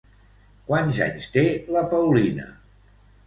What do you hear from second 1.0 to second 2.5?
anys té la Paulina?